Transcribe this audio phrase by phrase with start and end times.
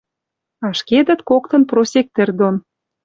[0.69, 2.55] Ашкедӹт коктын просек тӹр дон